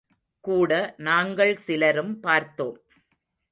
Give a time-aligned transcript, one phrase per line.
[0.45, 0.71] கூட
[0.97, 2.77] நாங்கள் சிலரும் பார்த்தோம்.